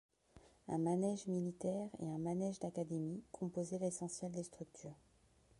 [0.67, 4.97] Un manège militaire et un manège d'académie composaient l'essentiel des structures.